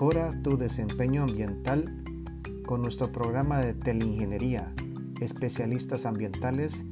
[0.00, 2.02] Mejora tu desempeño ambiental
[2.64, 4.72] con nuestro programa de teleingeniería,
[5.20, 6.86] especialistas ambientales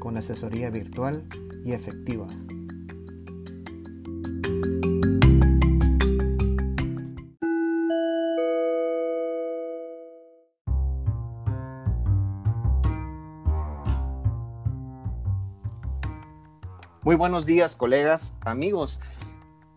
[0.00, 1.28] con asesoría virtual
[1.62, 2.26] y efectiva.
[17.02, 19.00] Muy buenos días, colegas, amigos.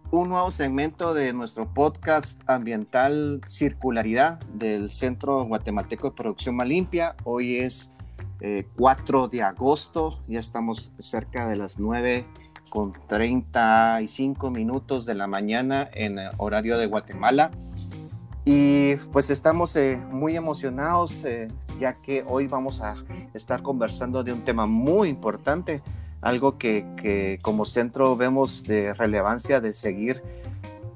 [0.10, 7.18] Un nuevo segmento de nuestro podcast ambiental Circularidad del Centro Guatemalteco de Producción Más Limpia.
[7.26, 7.92] Hoy es
[8.78, 12.26] 4 eh, de agosto, ya estamos cerca de las 9
[12.70, 17.52] con 35 minutos de la mañana en horario de Guatemala.
[18.46, 21.50] Y pues estamos eh, muy emocionados eh,
[21.82, 22.96] ya que hoy vamos a
[23.34, 25.82] estar conversando de un tema muy importante
[26.28, 30.22] algo que, como centro vemos de relevancia de seguir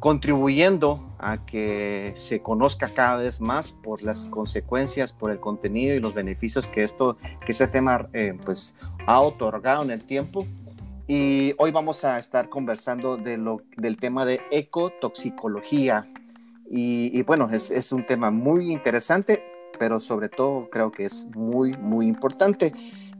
[0.01, 6.01] contribuyendo a que se conozca cada vez más por las consecuencias, por el contenido y
[6.01, 10.45] los beneficios que esto, que este tema eh, pues ha otorgado en el tiempo.
[11.07, 16.09] Y hoy vamos a estar conversando del tema de ecotoxicología.
[16.69, 19.43] Y, y bueno, es un tema muy interesante,
[19.79, 22.73] pero sobre todo creo que es muy, muy importante.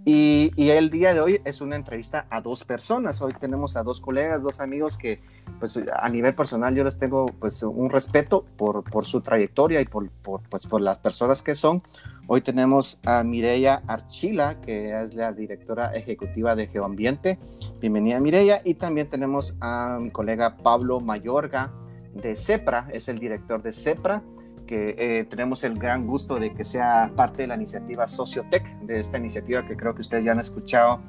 [0.04, 3.22] Y, el día de hoy es una entrevista a dos personas.
[3.22, 5.22] Hoy tenemos a dos colegas, dos amigos que,
[5.60, 9.86] pues, a nivel personal yo les tengo, pues, un respeto por, por su trayectoria y
[9.86, 11.84] por, por, pues, por las personas que son.
[12.26, 17.38] Hoy tenemos a Mireya Archila, que es la directora ejecutiva de Geoambiente.
[17.80, 18.62] Bienvenida, Mireya.
[18.66, 21.72] Y también tenemos a mi colega Pablo Mayorga
[22.16, 24.24] de CEPRA, es el director de CEPRA
[24.72, 29.02] que eh, tenemos el gran gusto de que sea parte de la iniciativa Sociotech, de
[29.02, 31.02] esta iniciativa que creo que ustedes ya han escuchado,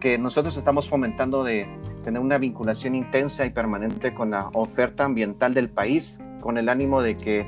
[0.00, 1.68] que nosotros estamos fomentando de
[2.02, 7.02] tener una vinculación intensa y permanente con la oferta ambiental del país, con el ánimo
[7.02, 7.46] de que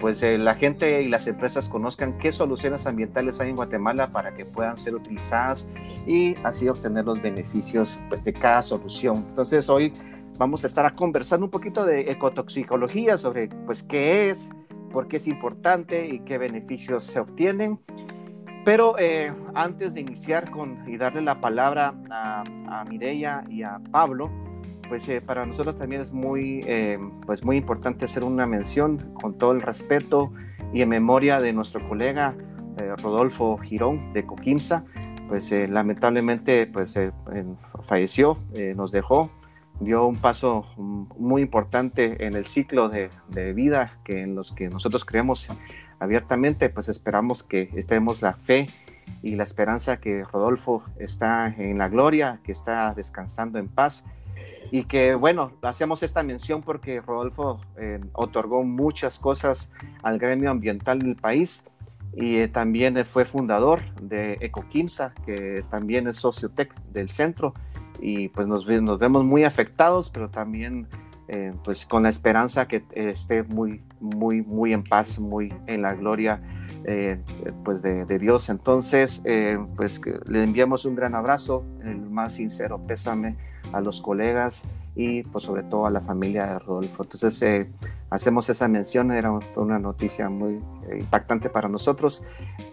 [0.00, 4.34] pues eh, la gente y las empresas conozcan qué soluciones ambientales hay en Guatemala para
[4.34, 5.68] que puedan ser utilizadas
[6.04, 9.24] y así obtener los beneficios pues, de cada solución.
[9.28, 9.92] Entonces hoy
[10.36, 14.50] vamos a estar conversando un poquito de ecotoxicología sobre pues qué es,
[14.92, 17.78] por qué es importante y qué beneficios se obtienen.
[18.64, 23.78] Pero eh, antes de iniciar con y darle la palabra a, a Mireya y a
[23.92, 24.28] Pablo,
[24.88, 29.38] pues eh, para nosotros también es muy, eh, pues muy importante hacer una mención con
[29.38, 30.32] todo el respeto
[30.72, 32.34] y en memoria de nuestro colega
[33.02, 34.84] Rodolfo Girón de Coquimsa,
[35.28, 36.94] pues lamentablemente pues
[37.84, 38.36] falleció,
[38.74, 39.30] nos dejó
[39.80, 43.10] dio un paso muy importante en el ciclo de,
[43.52, 45.48] vida que en los que nosotros creemos
[45.98, 48.68] abiertamente, pues esperamos que estemos la fe
[49.22, 54.04] y la esperanza que Rodolfo está en la gloria, que está descansando en paz
[54.70, 59.70] y que bueno, hacemos esta mención porque Rodolfo eh, otorgó muchas cosas
[60.02, 61.64] al gremio ambiental del país
[62.14, 67.54] y eh, también fue fundador de Ecoquimsa, que también es sociotec del centro
[68.00, 70.86] y pues nos, nos vemos muy afectados, pero también
[71.28, 75.94] eh, pues con la esperanza que esté muy, muy, muy en paz, muy en la
[75.94, 76.40] gloria
[76.84, 77.18] eh,
[77.64, 78.48] pues de, de, Dios.
[78.48, 83.36] Entonces, eh, pues le enviamos un gran abrazo, el más sincero pésame
[83.72, 84.64] a los colegas
[84.94, 87.02] y pues sobre todo a la familia de Rodolfo.
[87.02, 87.70] Entonces eh,
[88.10, 90.54] hacemos esa mención, era fue una noticia muy
[90.88, 92.22] eh, impactante para nosotros,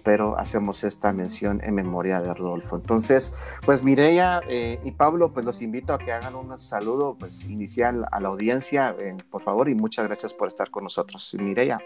[0.03, 2.75] pero hacemos esta mención en memoria de Rodolfo.
[2.75, 3.33] Entonces,
[3.65, 8.05] pues Mireya eh, y Pablo, pues los invito a que hagan un saludo pues inicial
[8.11, 8.95] a la audiencia,
[9.29, 11.35] por favor, y muchas gracias por estar con nosotros.
[11.39, 11.79] Mireya.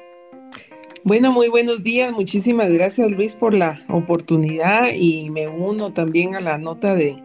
[1.03, 2.11] Bueno, muy buenos días.
[2.11, 7.21] Muchísimas gracias Luis por la oportunidad y me uno también a la nota de,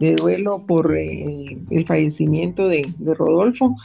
[0.00, 3.76] de duelo por eh, el fallecimiento de, Rodolfo.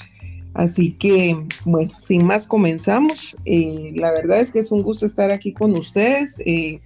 [0.54, 3.36] Así que, bueno, sin más comenzamos.
[3.46, 6.80] Eh, la verdad es que es un gusto estar aquí con ustedes eh,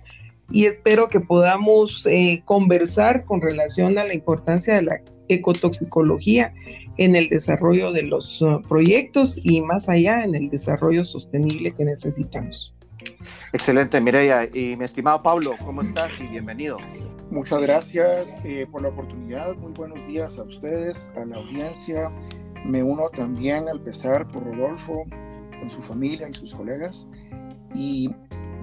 [0.50, 2.08] y espero que podamos
[2.46, 6.54] conversar con relación a la importancia de la ecotoxicología
[6.98, 11.86] en el desarrollo de los uh, proyectos y más allá en el desarrollo sostenible que
[11.86, 12.74] necesitamos.
[13.54, 14.50] Excelente, Mireya.
[14.54, 16.20] Y mi estimado Pablo, ¿cómo estás?
[16.20, 16.78] Y bienvenido.
[17.32, 19.56] Muchas gracias eh, por la oportunidad.
[19.56, 22.12] Muy buenos días a ustedes, a la audiencia.
[22.66, 25.04] Me uno también al pesar por Rodolfo,
[25.60, 27.08] con su familia y sus colegas.
[27.74, 28.10] Y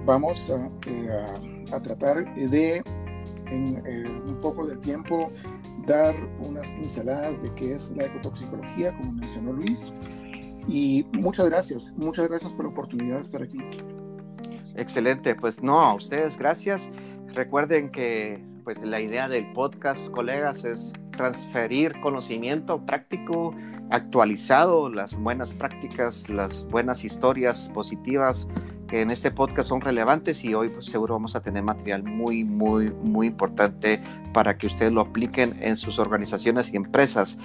[0.05, 2.83] vamos a, eh, tratar de,
[3.47, 5.31] en eh, un poco de tiempo,
[5.85, 9.91] dar unas pinceladas de qué es la ecotoxicología, como mencionó Luis.
[10.67, 13.59] Y muchas gracias, muchas gracias por la oportunidad de estar aquí.
[14.75, 16.89] Excelente, pues no, a ustedes gracias.
[17.33, 23.55] Recuerden que pues la idea del podcast, colegas, es transferir conocimiento práctico,
[23.89, 28.47] actualizado, las buenas prácticas, las buenas historias positivas
[28.87, 32.43] que en este podcast son relevantes y hoy pues, seguro vamos a tener material muy,
[32.43, 34.01] muy, muy importante
[34.33, 37.37] para que ustedes lo apliquen en sus organizaciones y empresas.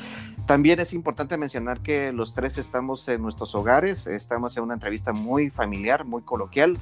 [0.46, 5.12] También es importante mencionar que los tres estamos en nuestros hogares, estamos en una entrevista
[5.12, 6.78] muy familiar, muy coloquial.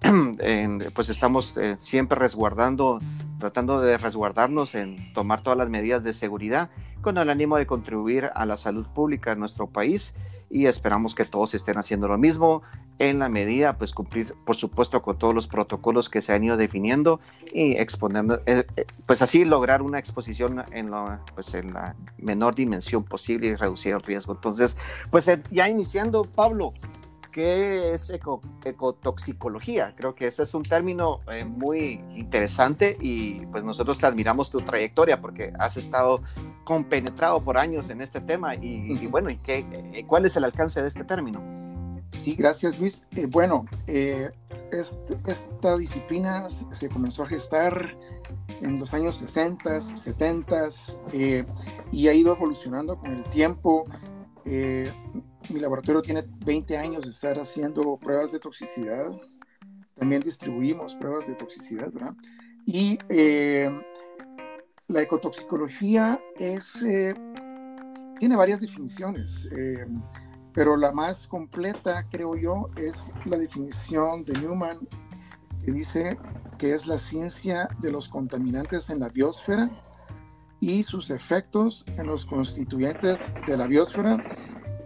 [0.94, 2.98] pues estamos eh, siempre resguardando,
[3.38, 6.70] tratando de resguardarnos en tomar todas las medidas de seguridad
[7.00, 10.14] con el ánimo de contribuir a la salud pública en nuestro país
[10.50, 12.62] y esperamos que todos estén haciendo lo mismo
[12.98, 16.56] en la medida, pues cumplir, por supuesto, con todos los protocolos que se han ido
[16.56, 17.20] definiendo
[17.52, 20.64] y exponiendo, eh, eh, pues así lograr una exposición
[21.34, 24.32] pues en la menor dimensión posible y reducir el riesgo.
[24.32, 24.76] Entonces,
[25.12, 26.72] pues ya iniciando, Pablo,
[27.32, 29.94] ¿Qué es ecotoxicología?
[29.96, 34.58] Creo que ese es un término eh, muy interesante y pues nosotros te admiramos tu
[34.58, 36.22] trayectoria porque has estado
[36.64, 40.80] compenetrado por años en este tema y, bueno, ¿y qué, eh, ¿cuál es el alcance
[40.80, 41.42] de este término?
[42.24, 43.02] Sí, gracias Luis.
[43.12, 47.96] Eh, bueno, este, esta disciplina se comenzó a gestar
[48.60, 50.68] en los años 60, 70
[51.92, 53.86] y ha ido evolucionando con el tiempo.
[54.44, 54.90] Eh,
[55.50, 59.12] mi laboratorio tiene 20 años de estar haciendo pruebas de toxicidad.
[59.96, 62.14] También distribuimos pruebas de toxicidad, ¿verdad?
[62.66, 63.70] Y eh,
[64.88, 67.14] la ecotoxicología es, eh,
[68.18, 69.86] tiene varias definiciones, eh,
[70.54, 74.86] pero la más completa, creo yo, es la definición de Newman,
[75.64, 76.18] que dice
[76.58, 79.70] que es la ciencia de los contaminantes en la biosfera
[80.60, 84.24] y sus efectos en los constituyentes de la biosfera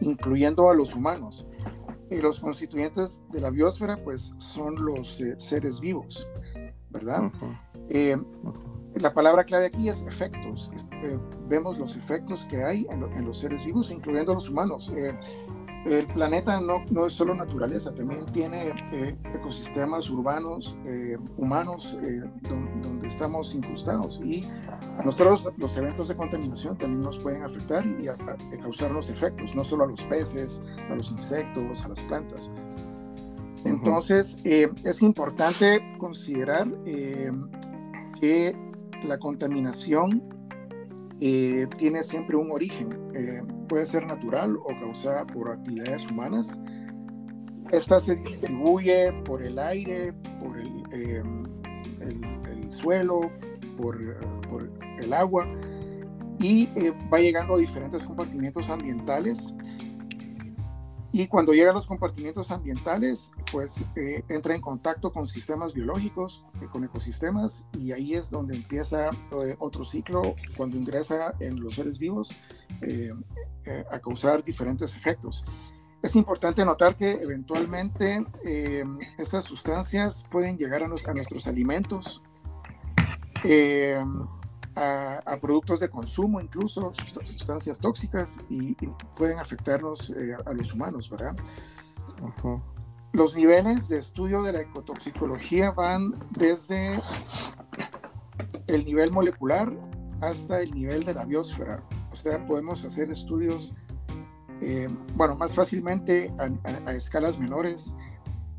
[0.02, 1.46] incluyendo a los humanos.
[2.10, 6.26] Y los constituyentes de la biosfera, pues, son los eh, seres vivos,
[6.90, 7.30] ¿verdad?
[7.88, 8.16] Eh,
[8.96, 10.70] la palabra clave aquí es efectos.
[11.02, 11.18] Eh,
[11.48, 14.92] vemos los efectos que hay en, en, los seres vivos, incluyendo a los humanos
[15.84, 22.22] el planeta no, no, es solo naturaleza, también tiene eh, ecosistemas urbanos, eh, humanos, eh,
[22.42, 24.20] donde estamos incrustados.
[24.24, 24.44] Y
[24.98, 28.16] a nosotros los eventos de contaminación también nos pueden afectar y a,
[28.60, 32.50] causarnos efectos, no solo a los peces, a los insectos, a las plantas.
[33.64, 36.68] Entonces, es importante considerar
[38.20, 38.56] que
[39.06, 40.22] la contaminación
[41.20, 42.88] tiene siempre un origen
[43.72, 46.60] puede ser natural o causada por actividades humanas.
[47.70, 51.46] Esta se distribuye por el aire, por el, em,
[52.02, 53.30] el, suelo,
[53.78, 53.96] por,
[54.50, 55.48] por, el agua
[56.38, 59.54] y eh, va llegando a diferentes compartimientos ambientales.
[61.12, 66.42] Y cuando llega a los compartimientos ambientales, pues eh, entra en contacto con sistemas biológicos,
[66.62, 69.10] eh, con ecosistemas, y ahí es donde empieza
[69.58, 70.22] otro ciclo
[70.56, 72.34] cuando ingresa en los seres vivos
[72.80, 73.12] eh,
[73.90, 75.44] a causar diferentes efectos.
[76.02, 78.82] Es importante notar que eventualmente eh,
[79.18, 82.20] estas sustancias pueden llegar a, nuestros alimentos,
[84.76, 86.92] eh, a, productos de consumo incluso,
[87.24, 88.74] sustancias tóxicas y,
[89.16, 90.12] pueden afectarnos
[90.46, 91.36] a los humanos, ¿verdad?
[93.12, 96.98] Los niveles de estudio de la ecotoxicología van desde
[98.68, 99.70] el nivel molecular
[100.22, 101.82] hasta el nivel de la biosfera.
[102.10, 103.74] O sea, podemos hacer estudios,
[104.62, 107.94] eh, bueno, más fácilmente a, escalas menores,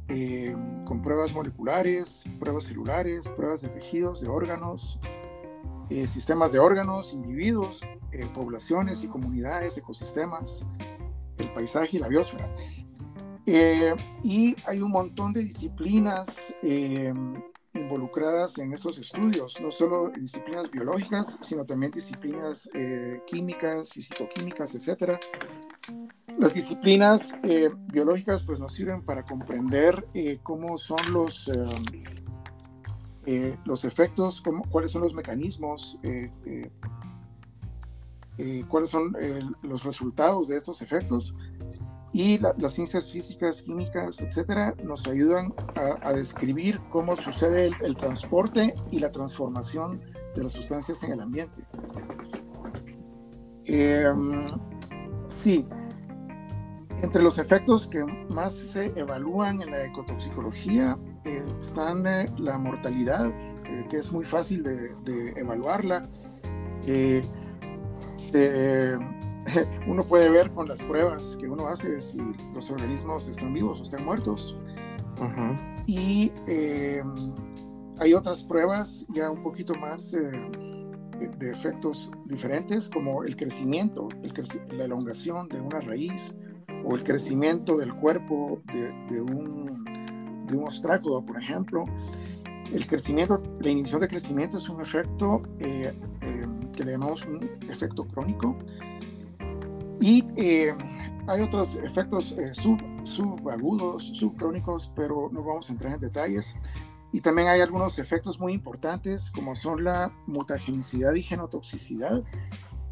[0.09, 0.55] eh,
[0.85, 4.99] con pruebas moleculares, pruebas celulares, pruebas de tejidos, de órganos,
[5.89, 7.81] eh, sistemas de órganos, individuos,
[8.33, 10.63] poblaciones y comunidades, ecosistemas,
[11.37, 12.47] el paisaje y la biosfera.
[14.23, 16.27] y hay un montón de disciplinas
[17.73, 25.19] involucradas en estos estudios, no solo disciplinas biológicas, sino también disciplinas eh, químicas, fisicoquímicas, etc.
[26.37, 31.49] Las disciplinas eh, biológicas pues nos sirven para comprender eh, cómo son los,
[33.65, 35.99] los efectos, cuáles son los mecanismos,
[38.67, 39.15] cuáles son
[39.61, 41.33] los resultados de estos efectos
[42.13, 45.51] y las ciencias físicas, químicas, etcétera, nos ayudan
[46.03, 49.99] a, describir cómo sucede el, transporte y la transformación
[50.35, 51.63] de las sustancias en el ambiente.
[55.27, 55.65] Sí,
[57.03, 60.95] entre los efectos que más se evalúan en la ecotoxicología
[61.25, 66.07] eh, están eh, la mortalidad, eh, que es muy fácil de, de evaluarla.
[68.17, 68.97] se,
[69.87, 72.17] uno puede ver con las pruebas que uno hace si
[72.53, 74.57] los organismos están vivos o están muertos.
[75.85, 77.35] Y em,
[77.99, 80.31] hay otras pruebas ya un poquito más eh,
[81.37, 84.07] de efectos diferentes como el crecimiento,
[84.71, 86.33] la elongación de una raíz
[86.83, 91.85] o el crecimiento del cuerpo de, un, de un ostrácodo, por ejemplo.
[92.71, 97.49] El crecimiento, la inhibición de crecimiento es un efecto eh, eh, que le llamamos un
[97.69, 98.57] efecto crónico.
[100.01, 100.73] Y eh,
[101.27, 106.53] hay otros efectos sub, subagudos, subcrónicos, pero no vamos a entrar en detalles.
[107.13, 112.23] Y también hay algunos efectos muy importantes, como son la mutagenicidad y genotoxicidad,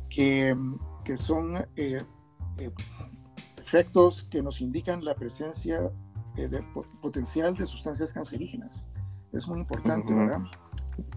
[0.09, 0.55] que,
[1.03, 2.01] que son eh,
[2.57, 2.69] eh,
[3.71, 5.89] efectos que nos indican la presencia
[6.35, 6.61] eh, de,
[7.01, 8.85] potencial de sustancias cancerígenas.
[9.31, 10.41] Es muy importante, ¿verdad?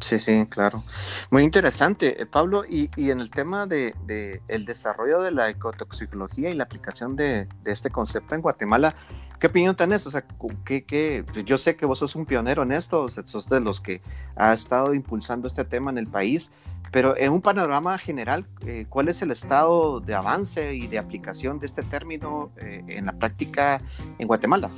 [0.00, 0.82] Sí, sí, claro.
[1.30, 2.64] Muy interesante, eh, Pablo.
[2.64, 7.16] Y, y en el tema de, de, el desarrollo de la ecotoxicología y la aplicación
[7.16, 8.94] de, de, este concepto en Guatemala,
[9.38, 10.06] ¿qué opinión tenés?
[10.06, 10.24] O sea,
[10.64, 11.24] ¿qué, qué?
[11.44, 14.00] yo sé que vos sos un pionero en esto, sos de los que
[14.36, 16.50] ha estado impulsando este tema en el país,
[16.92, 21.58] pero en un panorama general, eh, ¿cuál es el estado de avance y de aplicación
[21.58, 23.80] de este término eh, en la práctica
[24.18, 24.70] en Guatemala?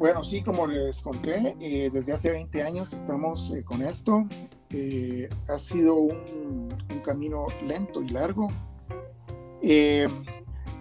[0.00, 4.22] Bueno, sí, como les conté, eh, desde hace 20 años estamos eh, con esto.
[4.70, 6.70] Eh, ha sido un,
[7.04, 8.48] camino lento y largo.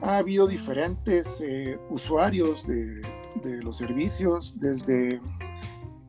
[0.02, 1.28] ha habido diferentes
[1.90, 3.02] usuarios de,
[3.44, 5.20] de, los servicios, desde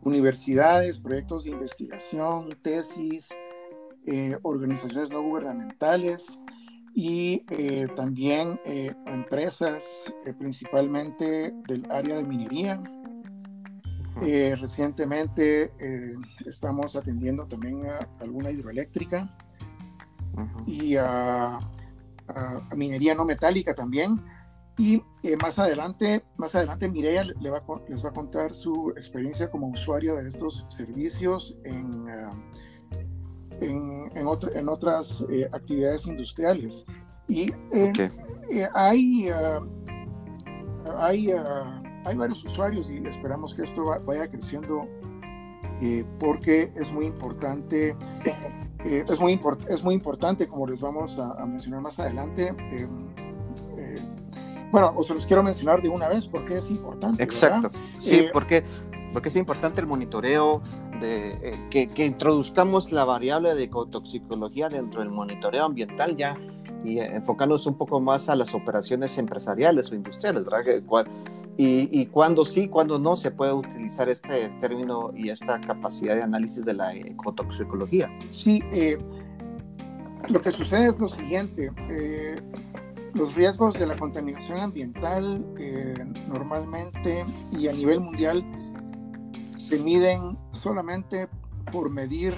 [0.04, 3.28] universidades, proyectos de investigación, tesis,
[4.42, 6.26] organizaciones no gubernamentales
[6.94, 7.40] y
[7.96, 8.60] también
[9.06, 9.84] empresas,
[10.38, 12.80] principalmente del área de minería
[14.22, 16.14] eh, recientemente eh,
[16.46, 19.28] estamos atendiendo también a alguna hidroeléctrica
[20.66, 21.58] y a,
[22.76, 24.22] minería no metálica también.
[24.78, 29.50] Y eh, más adelante, más adelante Mireia le va, les va a contar su experiencia
[29.50, 32.06] como usuario de estos servicios en,
[33.60, 36.84] en, en, otras actividades industriales.
[37.28, 37.52] Y
[38.74, 39.30] hay,
[40.96, 41.32] hay
[42.04, 44.86] hay varios usuarios y esperamos que esto vaya creciendo
[45.80, 47.96] eh, porque es muy importante.
[48.84, 49.38] Eh, es, muy
[49.68, 52.54] es muy importante, como les vamos a, mencionar más adelante.
[52.72, 52.88] Eh,
[54.72, 57.22] bueno, o se los quiero mencionar de una vez porque es importante.
[57.22, 57.70] Exacto.
[57.98, 58.64] Sí, porque,
[59.12, 60.62] porque es importante el monitoreo,
[61.00, 66.36] de, que, que, introduzcamos la variable de ecotoxicología dentro del monitoreo ambiental ya
[66.84, 70.82] y enfocarnos un poco más a las operaciones empresariales o industriales, ¿verdad?
[71.56, 76.22] Y, y cuándo sí, cuándo no se puede utilizar este término y esta capacidad de
[76.22, 78.10] análisis de la ecotoxicología.
[78.30, 78.98] Sí, eh,
[80.28, 81.70] lo que sucede es lo siguiente.
[81.88, 82.40] Eh,
[83.14, 85.94] los riesgos de la contaminación ambiental eh,
[86.28, 87.24] normalmente
[87.58, 88.44] y a nivel mundial
[89.68, 91.28] se miden solamente
[91.72, 92.34] por medir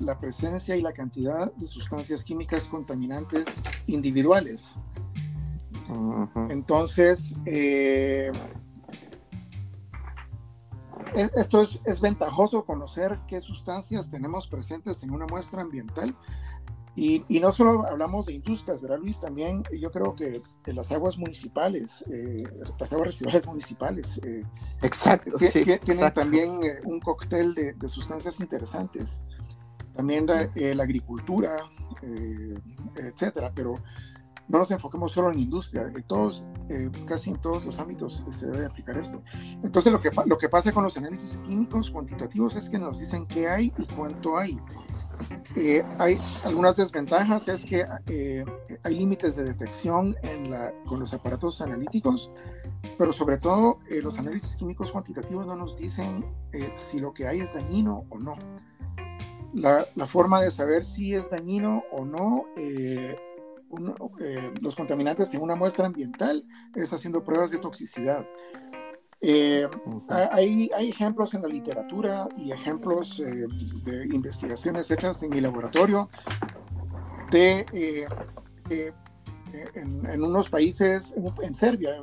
[0.00, 3.46] la presencia y la cantidad de sustancias químicas contaminantes
[3.86, 4.76] individuales.
[6.50, 8.30] Entonces, eh,
[11.14, 16.14] esto es, ventajoso conocer qué sustancias tenemos presentes en una muestra ambiental.
[16.94, 19.20] Y, no solo hablamos de industrias, ¿verdad, Luis?
[19.20, 22.42] También yo creo que, las aguas municipales, eh,
[22.78, 24.42] las aguas residuales municipales, eh,
[24.82, 29.20] exacto, tienen también un cóctel de, sustancias interesantes.
[29.94, 31.58] También la, la agricultura,
[32.96, 33.52] etcétera.
[33.54, 33.74] Pero
[34.48, 38.46] no nos enfoquemos solo en industria, en todos, eh, casi en todos los ámbitos se
[38.46, 39.22] debe aplicar esto.
[39.62, 43.26] Entonces lo que, lo que pasa con los análisis químicos cuantitativos es que nos dicen
[43.26, 44.58] qué hay y cuánto hay.
[45.56, 48.44] Eh, hay algunas desventajas, es que eh,
[48.84, 50.16] hay límites de detección
[50.86, 52.30] con los aparatos analíticos,
[52.96, 56.24] pero sobre todo los análisis químicos cuantitativos no nos dicen
[56.76, 58.36] si lo que hay es dañino o no.
[59.54, 62.44] La, la, forma de saber si es dañino o no
[64.20, 66.44] eh, los contaminantes en una muestra ambiental
[66.74, 68.26] es haciendo pruebas de toxicidad.
[69.20, 69.68] Eh,
[70.08, 73.46] hay, hay, ejemplos en la literatura y ejemplos eh,
[73.84, 76.08] de investigaciones hechas en mi laboratorio
[77.32, 78.06] de
[79.74, 82.00] en, en, unos países, en Serbia,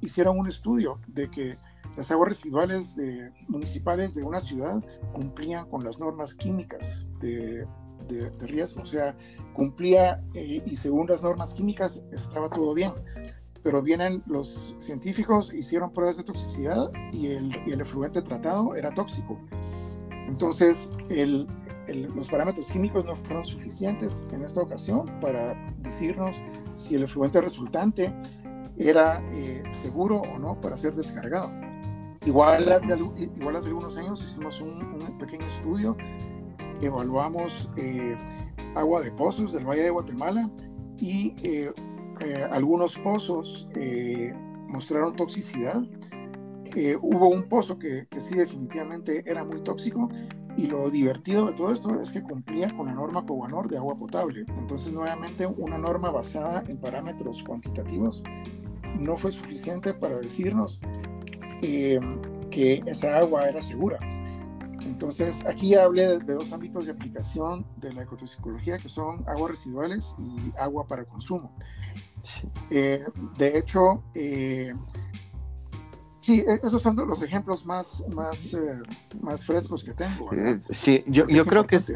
[0.00, 1.56] hicieron un estudio de que
[1.96, 7.66] las aguas residuales de, municipales de una ciudad cumplían con las normas químicas de,
[8.08, 9.16] de, riesgo, o sea,
[9.54, 12.92] cumplía eh, y según las normas químicas estaba todo bien.
[13.62, 19.38] Pero vienen los científicos, hicieron pruebas de toxicidad y el, el efluente tratado era tóxico.
[20.28, 21.46] Entonces, el,
[22.14, 26.40] los parámetros químicos no fueron suficientes en esta ocasión para decirnos
[26.74, 28.14] si el efluente resultante
[28.76, 31.50] era eh, seguro o no para ser descargado.
[32.26, 32.96] Igual hace,
[33.36, 35.96] igual hace algunos años hicimos un, un pequeño estudio
[36.80, 38.16] evaluamos eh,
[38.74, 40.50] agua de pozos del Valle de Guatemala
[40.96, 41.34] y
[42.50, 43.68] algunos pozos
[44.68, 45.82] mostraron toxicidad.
[47.00, 50.08] hubo un pozo que, sí definitivamente era muy tóxico
[50.58, 53.96] y lo divertido de todo esto es que cumplía con la norma Cobanor de agua
[53.96, 54.44] potable.
[54.56, 58.24] Entonces, nuevamente, una norma basada en parámetros cuantitativos
[58.98, 60.80] no fue suficiente para decirnos
[61.62, 62.00] eh,
[62.50, 64.00] que esa agua era segura.
[64.82, 70.14] Entonces, aquí hablé de, dos ámbitos de aplicación de la ecotoxicología, que son aguas residuales
[70.18, 71.52] y agua para consumo.
[72.70, 73.04] Eh,
[73.38, 74.74] de hecho, eh,
[76.28, 78.82] Sí, e, esos son los ejemplos más, más, eh,
[79.22, 80.30] más frescos que tengo.
[80.34, 81.90] Eh, sí, yo, yo creo que es,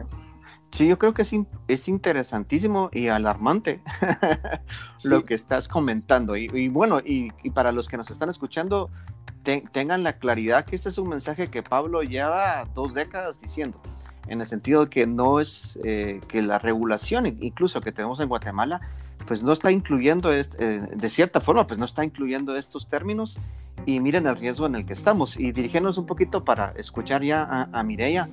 [0.71, 1.35] sí, yo creo que es,
[1.69, 3.83] es interesantísimo y alarmante
[5.05, 6.35] lo que estás comentando.
[6.35, 8.89] Y, bueno, y, y, para los que nos están escuchando,
[9.43, 13.81] tengan la claridad que este es un mensaje que Pablo lleva dos décadas diciendo
[14.29, 18.29] en el sentido de que no es eh, que la regulación incluso que tenemos en
[18.29, 18.81] Guatemala
[19.27, 23.39] pues no está incluyendo, este, de cierta forma, pues no está incluyendo estos términos
[23.87, 25.39] y miren el riesgo en el que estamos.
[25.39, 28.29] Y dirigirnos un poquito para escuchar ya a, a.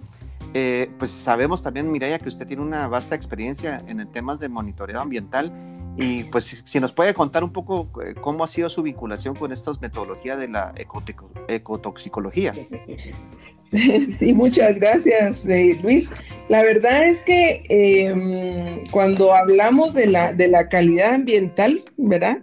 [0.54, 5.00] Eh, pues sabemos también, Mireya, que usted tiene una vasta experiencia en temas de monitoreo
[5.00, 5.52] ambiental
[6.02, 9.52] y pues si nos puede contar un poco eh, cómo ha sido su vinculación con
[9.52, 10.74] estas metodologías de la
[11.48, 12.54] ecotoxicología.
[13.72, 16.10] Sí, muchas gracias, eh, Luis.
[16.48, 22.40] La verdad es que em, cuando hablamos de la, de la calidad ambiental, ¿verdad?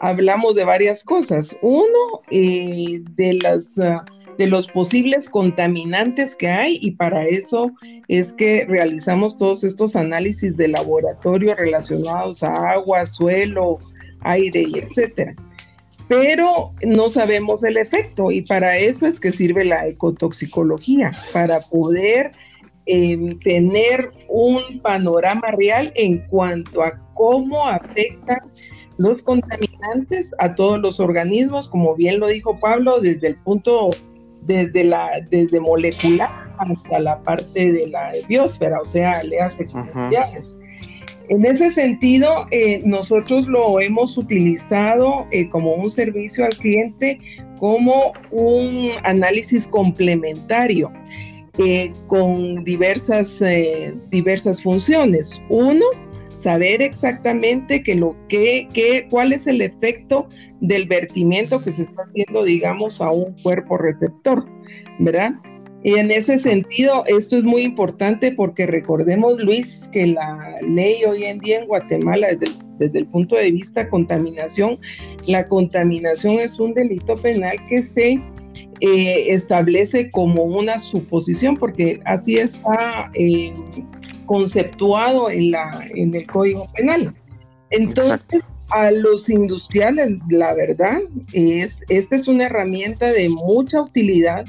[0.00, 1.58] Hablamos de varias cosas.
[1.60, 3.78] Uno, eh, de las...
[3.78, 4.02] Ah,
[4.38, 7.70] de los posibles contaminantes que hay y para eso
[8.18, 13.78] es que realizamos todos estos análisis de laboratorio relacionados a agua, suelo,
[14.20, 15.34] aire y etcétera.
[16.08, 22.32] Pero no sabemos el efecto y para eso es que sirve la ecotoxicología, para poder
[22.84, 28.40] em, tener un panorama real en cuanto a cómo afectan
[28.98, 33.88] los contaminantes a todos los organismos, como bien lo dijo Pablo, desde el punto
[34.42, 39.66] desde, la, desde molecular hasta la parte de la biosfera, o sea, le hace
[41.28, 47.20] En ese sentido, eh, nosotros lo hemos utilizado eh, como un servicio al cliente,
[47.58, 50.92] como un análisis complementario
[51.58, 53.40] eh, con diversas,
[54.10, 55.40] diversas funciones.
[55.48, 55.84] Uno,
[56.34, 60.28] saber exactamente que lo que, que, cuál es el efecto
[60.60, 64.44] del vertimiento que se está haciendo, digamos, a un cuerpo receptor,
[64.98, 65.32] ¿verdad?
[65.84, 71.24] Y en ese sentido, esto es muy importante porque recordemos, Luis, que la ley hoy
[71.24, 72.28] en día en Guatemala,
[72.78, 74.78] desde, el punto de vista contaminación,
[75.26, 78.20] la contaminación es un delito penal que se
[78.80, 83.52] eh, establece como una suposición, porque así está eh,
[84.26, 87.12] conceptuado en, la, en el Código Penal.
[87.70, 91.00] Entonces, a los industriales, la verdad,
[91.32, 94.44] es, esta es una herramienta de mucha utilidad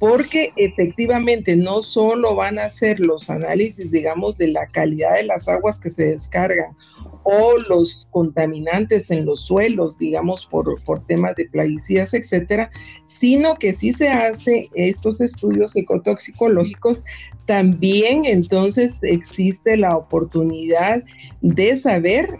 [0.00, 5.46] porque efectivamente no solo van a hacer los análisis, digamos, de la calidad de las
[5.46, 6.74] aguas que se descargan
[7.22, 12.70] o los contaminantes en los suelos, digamos, por, por temas de plaguicidas, etcétera,
[13.06, 17.04] sino que si se hace estos estudios ecotoxicológicos,
[17.46, 21.02] también entonces existe la oportunidad
[21.42, 22.38] de saber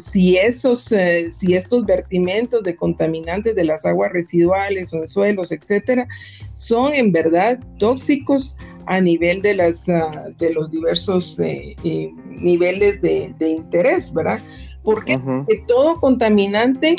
[0.00, 5.52] si, esos, eh, si estos vertimentos de contaminantes de las aguas residuales o en suelos,
[5.52, 6.06] etcétera,
[6.54, 8.56] son en verdad tóxicos
[8.88, 14.40] a nivel de, las, ah, de los diversos eh, eh, niveles de, interés, ¿verdad?
[14.82, 15.20] Porque
[15.66, 16.96] todo contaminante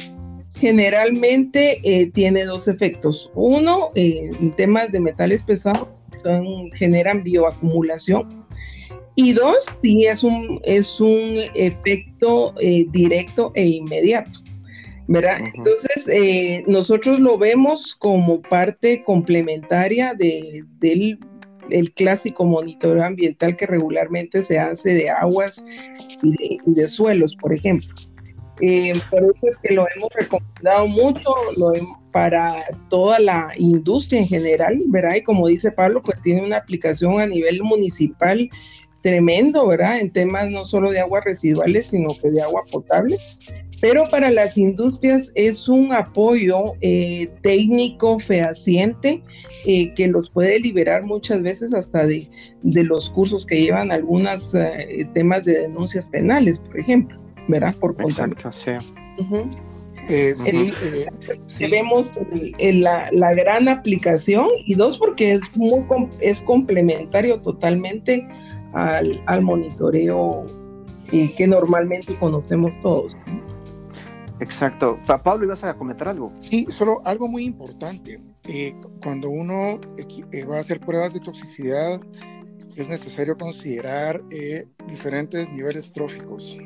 [0.56, 3.32] generalmente eh, tiene dos efectos.
[3.34, 5.88] Uno, en temas de metales pesados,
[6.22, 8.46] son, generan bioacumulación.
[9.16, 11.26] Y dos, sí es un, es un
[11.56, 12.54] efecto
[12.92, 14.40] directo e inmediato.
[15.08, 15.40] ¿verdad?
[15.56, 16.08] Entonces,
[16.68, 21.18] nosotros lo vemos como parte complementaria de, del
[21.72, 25.66] el clásico monitoreo ambiental que regularmente se hace de aguas
[26.22, 27.94] y de, suelos, por ejemplo.
[28.62, 31.30] Eh, por eso es que lo hemos recomendado mucho
[32.12, 35.16] para toda la industria en general, ¿verdad?
[35.16, 38.50] Y como dice Pablo, pues tiene una aplicación a nivel municipal
[39.02, 40.00] tremendo, ¿verdad?
[40.00, 43.18] En temas no solo de aguas residuales, sino que de agua potable.
[43.82, 49.24] Pero para las industrias es un apoyo eh, técnico fehaciente
[49.66, 52.28] eh, que los puede liberar muchas veces hasta de,
[52.62, 57.74] de los cursos que llevan algunos eh, temas de denuncias penales, por ejemplo, ¿verdad?
[57.76, 58.72] Por Exacto, sí.
[61.70, 62.12] Vemos
[62.60, 65.86] la, la, gran aplicación y dos porque es, muy,
[66.20, 68.28] es complementario totalmente
[68.74, 70.46] al, al monitoreo
[71.12, 73.16] eh, que normalmente conocemos todos.
[74.40, 74.96] Exacto.
[75.24, 76.32] Pablo, ¿ibas a comentar algo?
[76.40, 78.20] Sí, solo algo muy importante.
[78.46, 82.00] Eh, cuando uno eh, va a hacer pruebas de toxicidad,
[82.76, 84.22] es necesario considerar
[84.88, 86.58] diferentes niveles tróficos.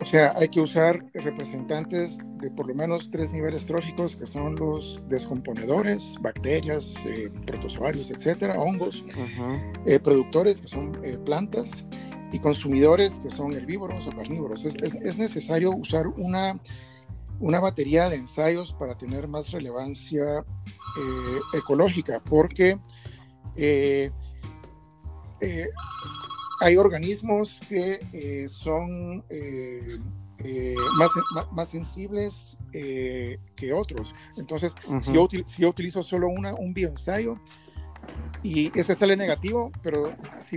[0.00, 4.56] o sea, hay que usar representantes de por lo menos tres niveles tróficos, que son
[4.56, 6.96] los descomponedores, bacterias,
[7.46, 9.04] protozoarios, etcétera, hongos,
[10.02, 11.86] productores, que son plantas,
[12.32, 14.64] y consumidores que son herbívoros o carnívoros.
[14.64, 16.58] Es, es, necesario usar una,
[17.38, 20.44] una batería de ensayos para tener más relevancia
[20.96, 22.78] eh, ecológica, porque
[23.56, 24.10] eh,
[25.40, 25.68] eh,
[26.60, 29.24] hay organismos que son
[30.96, 31.10] más,
[31.52, 34.14] más, sensibles que otros.
[34.36, 37.38] Entonces, si, yo, si, yo, utilizo solo una, un bioensayo,
[38.42, 40.16] y ese sale negativo, pero
[40.48, 40.56] si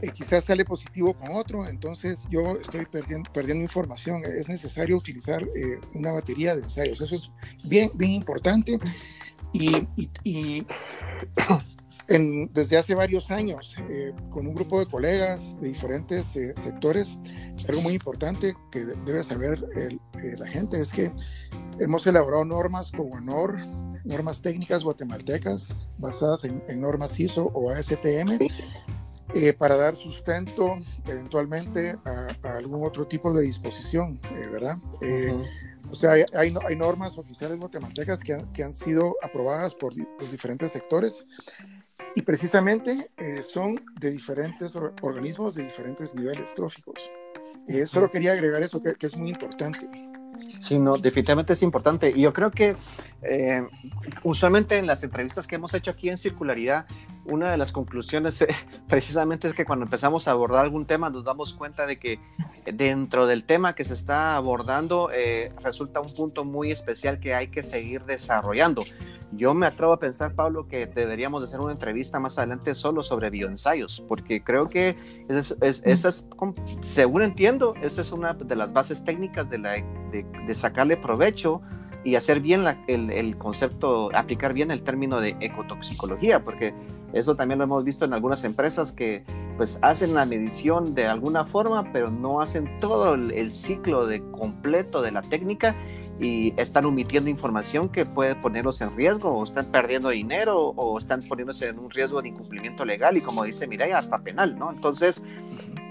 [0.00, 4.22] eh, quizás sale positivo con otro, entonces yo estoy perdiendo, perdiendo información.
[4.24, 7.00] Es necesario utilizar eh, una batería de ensayos.
[7.00, 7.30] Eso es
[7.68, 8.78] bien, bien importante.
[9.52, 9.86] Y,
[10.24, 10.66] y,
[12.08, 17.18] en, desde hace varios años, eh, con un grupo de colegas de diferentes sectores,
[17.68, 19.62] algo muy importante que debe saber
[20.38, 21.12] la gente es que
[21.80, 23.58] hemos elaborado normas como honor
[24.06, 28.38] normas técnicas guatemaltecas basadas en, normas ISO o ASTM
[29.34, 34.76] eh, para dar sustento eventualmente a, algún otro tipo de disposición, eh, ¿verdad?
[35.02, 35.36] Eh,
[35.90, 40.72] o sea, hay, hay, normas oficiales guatemaltecas que, que, han sido aprobadas por los diferentes
[40.72, 41.26] sectores
[42.14, 43.10] y precisamente
[43.42, 47.10] son de diferentes organismos de diferentes niveles tróficos.
[47.86, 49.88] solo quería agregar eso que, que es muy importante.
[50.60, 52.12] Sí, no, definitivamente es importante.
[52.14, 52.76] Y yo creo que
[53.22, 53.66] eh,
[54.22, 56.86] usualmente en las entrevistas que hemos hecho aquí en Circularidad,
[57.28, 58.48] una de las conclusiones eh,
[58.88, 62.20] precisamente es que cuando empezamos a abordar algún tema nos damos cuenta de que
[62.72, 67.48] dentro del tema que se está abordando eh, resulta un punto muy especial que hay
[67.48, 68.82] que seguir desarrollando.
[69.32, 73.28] Yo me atrevo a pensar, Pablo, que deberíamos hacer una entrevista más adelante solo sobre
[73.30, 74.96] bioensayos, porque creo que
[75.28, 76.28] es, es,
[76.80, 81.60] según entiendo, esa es una de las bases técnicas de, la, de, sacarle provecho
[82.06, 86.72] y hacer bien el, el, concepto, aplicar bien el término de ecotoxicología, porque
[87.12, 89.24] eso también lo hemos visto en algunas empresas que
[89.56, 94.22] pues hacen la medición de alguna forma, pero no hacen todo el, el ciclo de
[94.30, 95.74] completo de la técnica
[96.20, 101.22] y están omitiendo información que puede ponerlos en riesgo o están perdiendo dinero o están
[101.24, 104.70] poniéndose en un riesgo de incumplimiento legal y como dice Mireya, hasta penal, ¿no?
[104.70, 105.24] Entonces,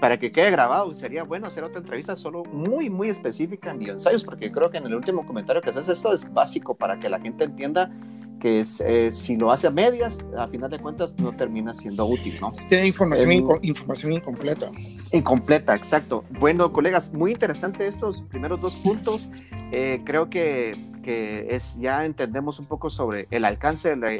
[0.00, 4.24] para que quede grabado, sería bueno hacer otra entrevista solo muy, muy específica en bioensayos,
[4.24, 7.18] porque creo que en el último comentario que haces esto es básico para que la
[7.18, 7.90] gente entienda
[8.40, 12.38] que eh, si lo hace a medias, a final de cuentas no termina siendo útil,
[12.40, 12.54] ¿no?
[12.68, 14.70] Tiene información, información incompleta.
[15.12, 16.24] Incompleta, exacto.
[16.38, 19.30] Bueno, colegas, muy interesante estos primeros dos puntos.
[19.72, 24.12] Eh, creo que, que, es, ya entendemos un poco sobre el alcance de la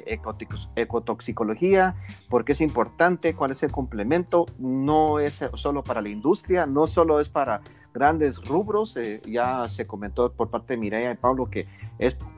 [0.77, 1.97] ecotoxicología,
[2.29, 4.47] por qué es importante, cuál es el complemento.
[4.59, 7.61] No es solo para la industria, no solo es para
[7.97, 8.97] grandes rubros.
[8.99, 11.67] Eh, ya se comentó por parte de Mireia y Pablo que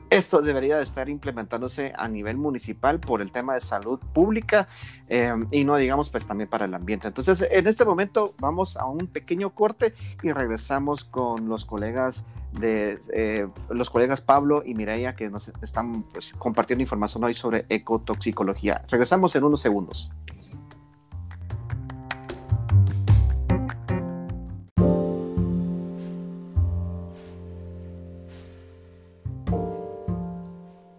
[0.09, 4.69] esto debería de estar implementándose a nivel municipal por el tema de salud pública
[5.09, 7.09] eh, y no digamos pues también para el ambiente.
[7.09, 9.93] Entonces en este momento vamos a un pequeño corte
[10.23, 16.03] y regresamos con los colegas de eh, los colegas Pablo y Mireia que nos están
[16.03, 18.85] pues, compartiendo información hoy sobre ecotoxicología.
[18.89, 20.11] Regresamos en unos segundos.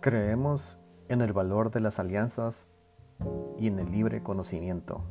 [0.01, 2.71] Creemos en el valor de las alianzas
[3.59, 5.05] y en el libre conocimiento.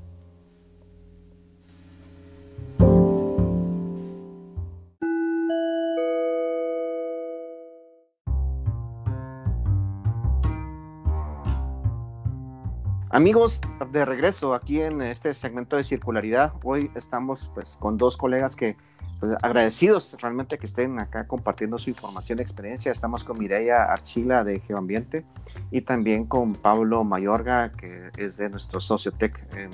[13.19, 13.59] Amigos,
[13.91, 18.77] de regreso aquí en este segmento de circularidad, hoy estamos pues con dos colegas que
[19.19, 22.93] pues, agradecidos realmente que estén acá compartiendo su información experiencia.
[22.93, 25.25] Estamos con Mireia Archila de Geoambiente
[25.69, 29.69] y también con Pablo Mayorga, que es de nuestro Sociotec en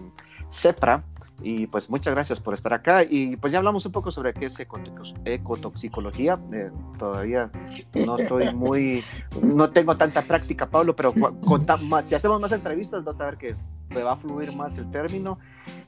[0.52, 1.04] CEPRA.
[1.42, 3.04] Y pues muchas gracias por estar acá.
[3.04, 6.40] Y pues ya hablamos un poco sobre qué es ecotoxicología.
[6.54, 7.52] Eh, todavía
[7.94, 9.04] no estoy muy,
[9.42, 13.38] no tengo tanta práctica, Pablo, pero con, más, si hacemos más entrevistas vas a ver
[13.38, 13.56] que
[13.90, 15.38] me va a fluir más el término.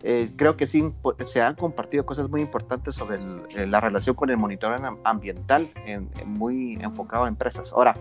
[0.03, 0.91] Eh, creo que sí
[1.25, 3.17] se han compartido cosas muy importantes sobre
[3.55, 5.69] eh, la relación con el monitoreo ambiental,
[6.25, 7.73] muy enfocado a empresas.
[7.73, 7.95] Ahora,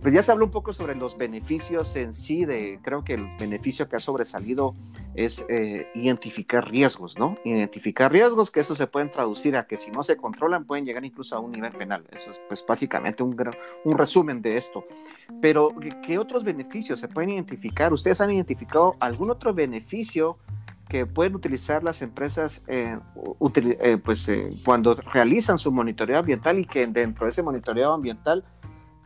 [0.00, 3.26] pues ya se habló un poco sobre los beneficios en sí, de, creo que el
[3.38, 4.74] beneficio que ha sobresalido
[5.14, 7.38] es eh, identificar riesgos, ¿no?
[7.44, 11.04] Identificar riesgos, que eso se pueden traducir a que si no se controlan pueden llegar
[11.04, 12.04] incluso a un nivel penal.
[12.10, 13.36] Eso es pues básicamente un,
[13.84, 14.84] un resumen de esto.
[15.40, 15.70] Pero,
[16.04, 17.92] ¿qué otros beneficios se pueden identificar?
[17.92, 20.38] ¿Ustedes han identificado algún otro beneficio?
[20.88, 22.98] Que pueden utilizar las empresas eh,
[23.56, 28.44] eh, pues, eh, cuando realizan su monitoreo ambiental y que dentro de ese monitoreo ambiental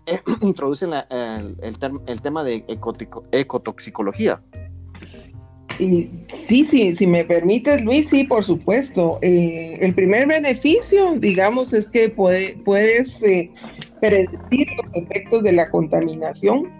[0.40, 2.64] introducen el, tema de
[3.32, 4.40] ecotoxicología.
[5.78, 9.18] Y sí, sí, si me permites, Luis, sí, por supuesto.
[9.22, 13.20] el primer beneficio, digamos, es que puede, puedes
[14.00, 16.77] predecir los efectos de la contaminación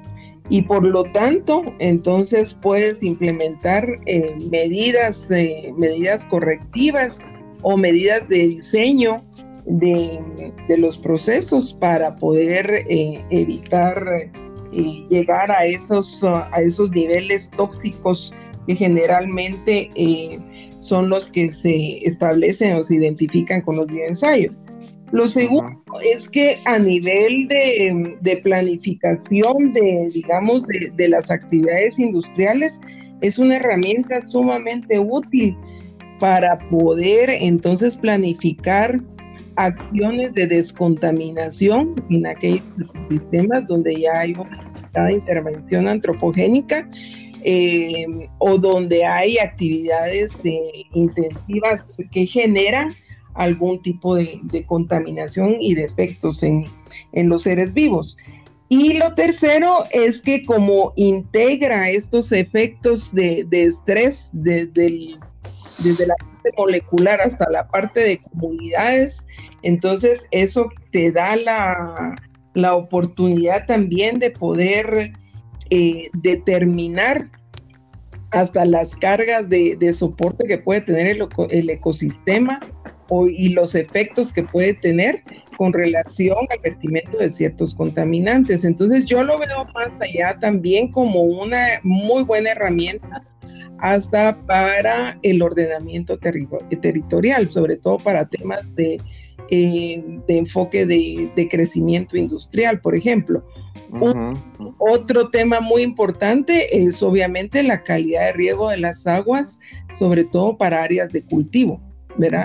[0.51, 7.19] y por lo tanto entonces puedes implementar eh, medidas, eh, medidas correctivas
[7.63, 9.23] o medidas de diseño
[9.67, 10.19] de,
[10.79, 14.31] los procesos para poder eh, evitar
[14.73, 18.35] llegar a esos, a esos niveles tóxicos
[18.67, 19.91] que generalmente
[20.79, 24.53] son los que se establecen o se identifican con los bioensayos.
[25.13, 32.81] Lo segundo es que a nivel de, planificación de, digamos, de, las actividades industriales,
[33.21, 35.57] es una herramienta sumamente útil
[36.21, 39.01] para poder entonces planificar
[39.57, 42.63] acciones de descontaminación en aquellos
[43.09, 44.35] sistemas donde ya hay
[44.95, 46.89] una intervención antropogénica
[47.45, 48.07] eh,
[48.39, 50.61] o donde hay actividades eh,
[50.93, 52.95] intensivas que generan
[53.39, 56.67] algún tipo de, contaminación y de efectos en,
[57.15, 58.17] los seres vivos.
[58.69, 65.17] Y lo tercero es que como integra estos efectos de, estrés desde,
[65.83, 69.27] desde la parte molecular hasta la parte de comunidades,
[69.63, 72.17] entonces eso te da la,
[72.75, 75.13] oportunidad también de poder
[75.71, 77.31] eh, determinar
[78.33, 82.59] hasta las cargas de, soporte que puede tener el, el ecosistema
[83.29, 85.23] y los efectos que puede tener
[85.57, 88.65] con relación al vertimiento de ciertos contaminantes.
[88.65, 93.25] Entonces yo lo veo más allá también como una muy buena herramienta
[93.81, 98.99] hasta para el ordenamiento territorial, sobre todo para temas de,
[99.51, 103.45] eh, de enfoque de, de, crecimiento industrial, por ejemplo.
[104.79, 110.57] otro tema muy importante es obviamente la calidad de riego de las aguas, sobre todo
[110.59, 111.88] para áreas de cultivo.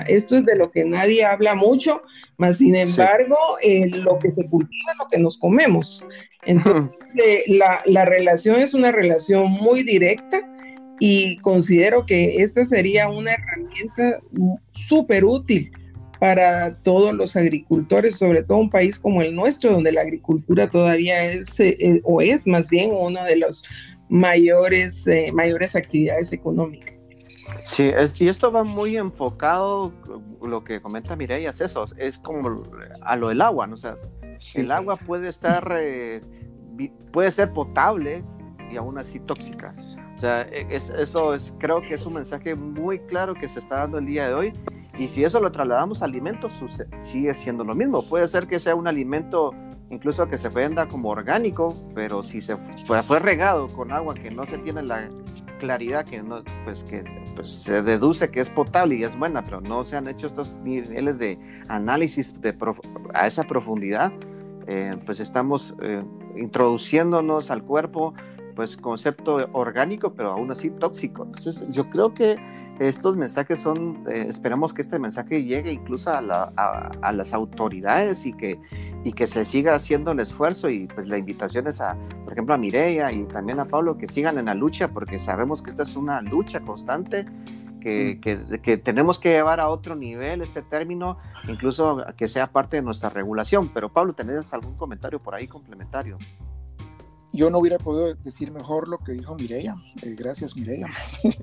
[0.08, 2.02] Esto es de lo que nadie habla mucho,
[2.38, 6.06] más sin embargo, eh, lo que se cultiva es lo que nos comemos.
[6.46, 10.42] Entonces, eh, la, la, relación es una relación muy directa
[11.00, 14.20] y considero que esta sería una herramienta
[14.74, 15.72] súper útil
[16.20, 21.24] para todos los agricultores, sobre todo un país como el nuestro, donde la agricultura todavía
[21.26, 23.64] es, eh, o es más bien una de las
[24.10, 27.03] mayores, mayores actividades económicas.
[27.66, 29.92] Sí, y esto va muy enfocado,
[30.42, 32.64] lo que comenta Mireia es eso, es como
[33.02, 33.76] a lo del agua, ¿no?
[33.76, 33.96] O sea,
[34.56, 36.22] el agua puede estar, eh,
[37.12, 38.24] puede ser potable
[38.72, 39.74] y aún así tóxica.
[40.16, 43.78] O sea, e, eso es, creo que es un mensaje muy claro que se está
[43.78, 44.54] dando el día de hoy.
[44.98, 46.64] Y si eso lo trasladamos a alimentos,
[47.02, 48.08] sigue siendo lo mismo.
[48.08, 49.52] Puede ser que sea un alimento
[49.90, 54.32] incluso que se venda como orgánico, pero si se fue, fue regado con agua que
[54.32, 55.08] no se tiene la
[55.60, 57.04] claridad que no, pues que
[57.36, 60.56] pues, se deduce que es potable y es buena, pero no se han hecho estos
[60.56, 62.56] niveles de análisis de
[63.14, 64.12] a esa profundidad,
[64.68, 66.04] eh, pues estamos eh,
[66.36, 68.14] introduciéndonos al cuerpo
[68.56, 71.24] pues concepto orgánico, pero aún así tóxico.
[71.24, 72.38] Entonces yo creo que
[72.90, 76.52] estos mensajes son, eh, esperamos que este mensaje llegue incluso a,
[77.02, 78.60] a, las autoridades y que,
[79.04, 82.56] y que se siga haciendo el esfuerzo y pues la invitación es a, por ejemplo,
[82.56, 85.84] a Mireia y también a Pablo que sigan en la lucha porque sabemos que esta
[85.84, 87.26] es una lucha constante.
[87.82, 88.62] Que, mm.
[88.62, 91.18] que, tenemos que llevar a otro nivel este término,
[91.50, 93.68] incluso que sea parte de nuestra regulación.
[93.74, 96.18] Pero Pablo, ¿tenés algún comentario por ahí complementario?
[97.34, 99.76] Yo no hubiera podido decir mejor lo que dijo Mireia.
[100.04, 100.88] Eh, gracias, Mireia.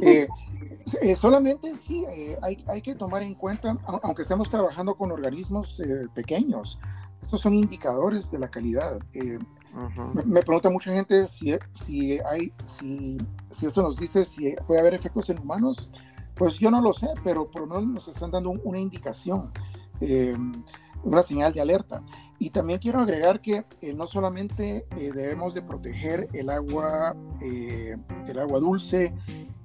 [0.00, 0.26] Eh,
[1.02, 2.04] eh, solamente sí,
[2.42, 5.80] hay, hay, que tomar en cuenta, aunque estemos trabajando con organismos
[6.14, 6.78] pequeños,
[7.22, 8.98] esos son indicadores de la calidad.
[10.24, 13.18] me, pregunta mucha gente si, si, hay, si,
[13.50, 15.90] si esto nos dice si puede haber efectos en humanos.
[16.34, 19.52] Pues yo no lo sé, pero por lo menos nos están dando una indicación
[21.04, 22.02] una señal de alerta.
[22.38, 27.96] Y también quiero agregar que eh, no solamente eh, debemos de proteger el agua, eh,
[28.26, 29.14] el agua dulce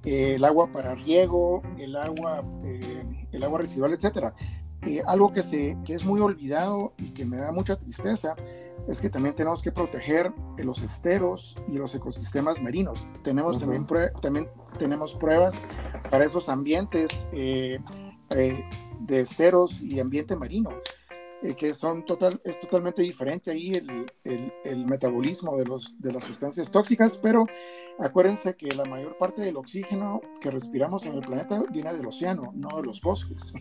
[0.04, 2.42] eh, el agua para riego, el agua,
[3.32, 4.34] el agua residual, etcétera.
[5.06, 8.34] algo que, se, que es muy olvidado y que me da mucha tristeza
[8.88, 13.06] es que también tenemos que proteger los esteros y los ecosistemas marinos.
[13.22, 13.86] Tenemos también,
[14.20, 14.48] también
[14.78, 15.54] tenemos pruebas
[16.10, 17.78] para esos ambientes eh,
[18.30, 18.64] eh,
[19.00, 20.70] de esteros y ambiente marino,
[21.42, 26.12] eh, que son total, es totalmente diferente ahí el, el, el, metabolismo de, los, de
[26.12, 27.46] las sustancias tóxicas, pero
[27.98, 32.52] acuérdense que la mayor parte del oxígeno que respiramos en el planeta viene del océano,
[32.54, 33.52] no de los bosques.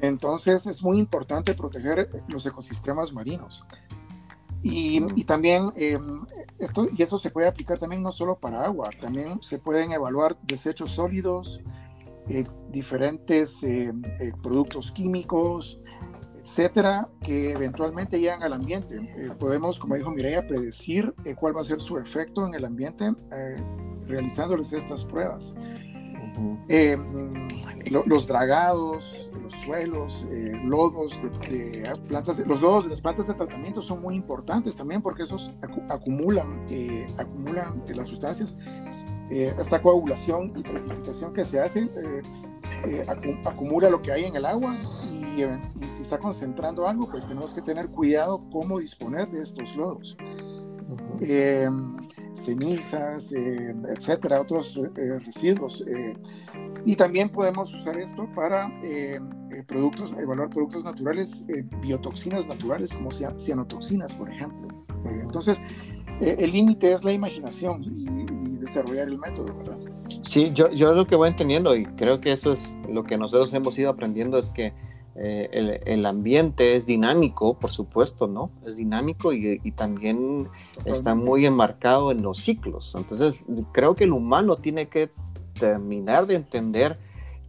[0.00, 3.64] Entonces es muy importante proteger los ecosistemas marinos.
[4.64, 6.24] Y, también, em,
[6.58, 10.36] esto, y eso se puede aplicar también no solo para agua, también se pueden evaluar
[10.42, 11.60] desechos sólidos,
[12.28, 15.80] eh, diferentes em, eh, productos químicos,
[16.42, 18.96] etcétera, que eventualmente llegan al ambiente.
[19.16, 23.12] Eh, podemos, como dijo Mireia, predecir cuál va a ser su efecto en el ambiente
[24.06, 25.54] realizándoles estas pruebas.
[26.68, 27.48] Em,
[28.06, 31.18] los dragados, los suelos, eh, lodos
[31.50, 35.52] de, plantas, los lodos de las plantas de tratamiento son muy importantes también porque esos
[35.88, 38.54] acumulan, eh, acumulan las sustancias.
[39.30, 41.88] Eh, esta coagulación y precipitación que se hace
[43.46, 44.76] acumula lo que hay en el agua
[45.36, 49.76] y, y, si está concentrando algo, pues tenemos que tener cuidado cómo disponer de estos
[49.76, 50.16] lodos
[52.44, 55.84] cenizas, eh, etcétera, otros eh, residuos.
[55.86, 56.14] Eh,
[56.84, 58.70] y también podemos usar esto para
[59.66, 61.44] productos, evaluar productos naturales,
[61.82, 64.68] biotoxinas naturales como cianotoxinas, por ejemplo.
[65.04, 65.60] entonces,
[66.20, 68.22] el límite es la imaginación y,
[68.58, 69.76] desarrollar el método, ¿verdad?
[70.22, 73.52] Sí, yo, yo lo que voy entendiendo y creo que eso es lo que nosotros
[73.54, 74.72] hemos ido aprendiendo es que
[75.14, 78.50] eh, el, ambiente es dinámico, por supuesto, ¿no?
[78.66, 80.48] Es dinámico y, también
[80.86, 82.94] está muy enmarcado en los ciclos.
[82.94, 85.10] Entonces, creo que el humano tiene que
[85.58, 86.98] terminar de entender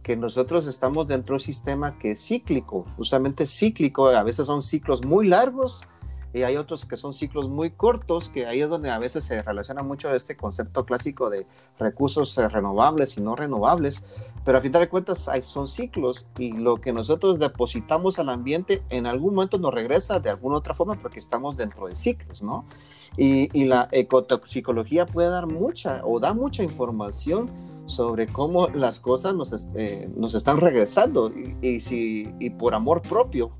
[0.02, 4.60] que nosotros estamos dentro de un sistema que es cíclico, justamente cíclico, a veces son
[4.60, 5.86] ciclos muy largos
[6.34, 9.40] y hay otros que son ciclos muy cortos, que ahí es donde a veces se
[9.40, 11.46] relaciona mucho este concepto clásico de
[11.78, 14.02] recursos eh, renovables y no renovables,
[14.44, 19.06] pero a fin de cuentas son ciclos y lo que nosotros depositamos al ambiente en
[19.06, 22.64] algún momento nos regresa de alguna otra forma porque estamos dentro de ciclos, ¿no?
[23.16, 27.48] Y, la ecotoxicología puede dar mucha o da mucha información
[27.86, 33.52] sobre cómo las cosas nos, eh, nos están regresando y, si, y por amor propio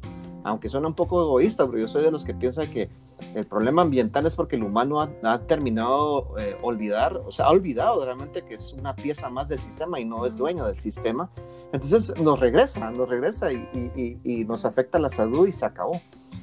[0.44, 2.90] aunque suena un poco egoísta, pero yo soy de los que piensa que
[3.34, 8.04] el problema ambiental es porque el humano ha, terminado eh, olvidar, o sea, ha olvidado
[8.04, 11.30] realmente que es una pieza más del sistema y no es dueño del sistema.
[11.72, 16.00] Entonces nos regresa, nos regresa y, nos afecta la salud y se acabó.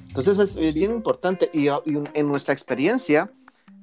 [0.08, 3.32] Entonces es bien importante y, en nuestra experiencia,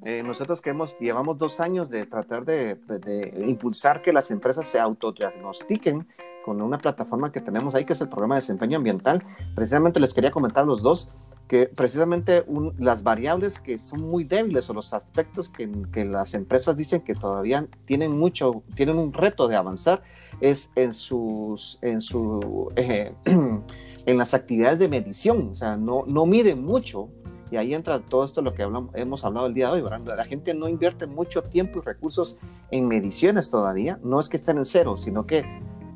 [0.04, 4.66] eh, nosotros que hemos, llevamos dos años de tratar de, de impulsar que las empresas
[4.66, 6.06] se autodiagnostiquen
[6.48, 9.22] con una plataforma que tenemos ahí, que es el programa de desempeño ambiental.
[9.54, 11.10] Precisamente les quería comentar los dos
[11.46, 12.42] que precisamente
[12.78, 17.14] las variables que son muy débiles o los aspectos que, que, las empresas dicen que
[17.14, 20.02] todavía tienen mucho, tienen un reto de avanzar,
[20.40, 23.12] es en sus, en su, eh,
[24.06, 27.10] en las actividades de medición, o sea, no, no miden mucho.
[27.50, 30.16] Y ahí entra todo esto lo que hablamos, hemos hablado el día de hoy, ¿verdad?
[30.16, 32.38] La gente no invierte mucho tiempo y recursos
[32.70, 33.98] en mediciones todavía.
[34.02, 35.46] No es que estén en cero, sino que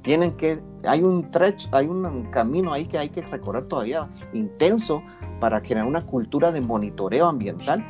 [0.02, 5.02] tienen que, hay un trecho, hay un camino ahí que hay que recorrer todavía intenso
[5.40, 7.84] para generar una cultura de monitoreo ambiental.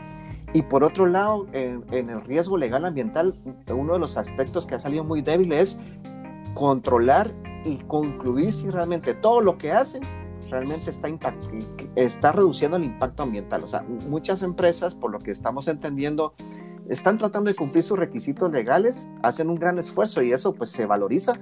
[0.55, 3.35] Y por otro lado, en, el riesgo legal ambiental,
[3.75, 5.79] uno de los aspectos que ha salido muy débil es
[6.55, 7.31] controlar
[7.65, 10.03] y concluir si realmente todo lo que hacen
[10.51, 11.09] realmente está,
[11.97, 13.65] está reduciendo el impacto ambiental.
[13.65, 16.35] O sea, muchas empresas, por lo que estamos entendiendo,
[16.89, 20.85] están tratando de cumplir sus requisitos legales, hacen un gran esfuerzo y eso pues se
[20.85, 21.41] valoriza,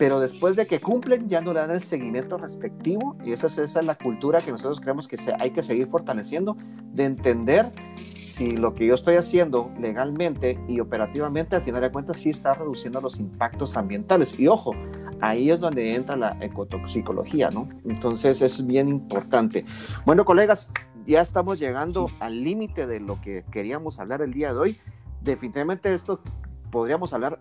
[0.00, 3.58] pero después de que cumplen ya no le dan el seguimiento respectivo y esa es,
[3.58, 6.56] esa es la cultura que nosotros creemos que se, hay que seguir fortaleciendo,
[6.94, 7.70] de entender
[8.14, 12.54] si lo que yo estoy haciendo legalmente y operativamente al final de cuentas sí está
[12.54, 14.40] reduciendo los impactos ambientales.
[14.40, 14.72] Y ojo,
[15.20, 17.68] ahí es donde entra la ecotoxicología, ¿no?
[17.84, 19.66] Entonces es bien importante.
[20.06, 20.72] Bueno, colegas,
[21.06, 24.78] ya estamos llegando al límite de lo que queríamos hablar el día de hoy.
[25.20, 26.22] Definitivamente esto
[26.70, 27.38] podríamos hablar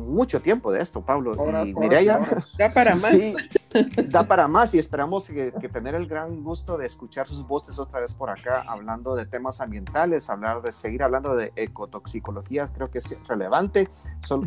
[0.00, 1.32] mucho tiempo de esto, Pablo.
[1.64, 2.20] y Mireya,
[2.58, 3.10] da para más.
[3.10, 3.34] Sí,
[4.08, 8.00] da para más y esperamos que, tener el gran gusto de escuchar sus voces otra
[8.00, 12.98] vez por acá, hablando de temas ambientales, hablar de seguir hablando de ecotoxicología, creo que
[12.98, 13.88] es relevante.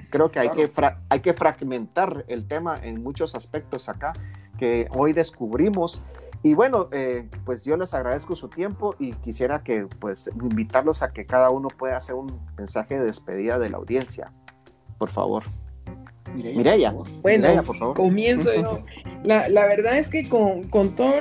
[0.09, 0.69] creo que hay, que
[1.09, 4.13] hay que fragmentar el tema en muchos aspectos acá
[4.57, 6.03] que hoy descubrimos.
[6.41, 11.13] Y bueno, eh, pues yo les agradezco su tiempo y quisiera que pues invitarlos a
[11.13, 14.33] que cada uno pueda hacer un mensaje de despedida de la audiencia.
[15.03, 15.43] Por favor.
[16.33, 17.93] Mireya, bueno, por favor.
[17.93, 18.81] comienzo yo.
[19.25, 21.19] La, verdad es que con, todo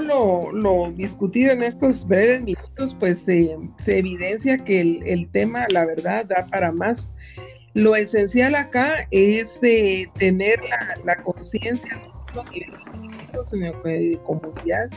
[0.53, 6.47] lo, discutido en estos breves minutos, pues se evidencia que el, tema, la verdad, da
[6.49, 7.13] para más.
[7.75, 12.01] Lo esencial acá es tener la, la conciencia,
[12.35, 14.91] no sino de comunidad,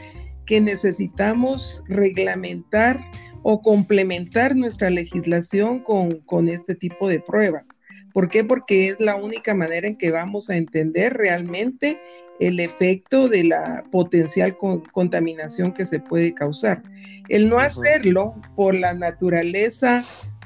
[0.46, 3.00] que necesitamos reglamentar
[3.42, 7.82] o complementar nuestra legislación con, con este tipo de pruebas.
[8.16, 8.46] ¿Por qué?
[8.46, 12.00] Porque es la única manera en que vamos a entender realmente
[12.40, 14.56] el efecto de la potencial
[14.94, 16.82] contaminación que se puede causar.
[17.28, 20.02] El no hacerlo por la naturaleza